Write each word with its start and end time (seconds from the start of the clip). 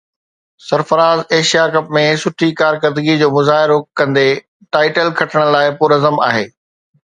Sarfaraz 0.69 1.19
Asia 1.33 1.65
cup 1.75 1.91
۾ 1.97 2.01
سٺي 2.23 2.49
ڪارڪردگي 2.63 3.17
جو 3.23 3.29
مظاهرو 3.37 3.77
ڪندي 4.01 4.27
ٽائيٽل 4.77 5.15
کٽڻ 5.23 5.41
لاءِ 5.57 5.71
پرعزم 5.85 6.21
آهي 6.33 6.45